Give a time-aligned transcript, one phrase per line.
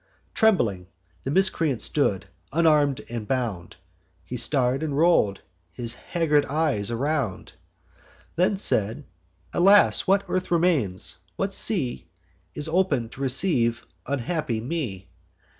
[0.33, 0.87] Trembling
[1.23, 3.75] the miscreant stood, unarm'd and bound;
[4.23, 5.41] He star'd, and roll'd
[5.73, 7.53] his haggard eyes around,
[8.35, 9.05] Then said:
[9.53, 10.07] 'Alas!
[10.07, 12.07] what earth remains, what sea
[12.55, 15.11] Is open to receive unhappy me?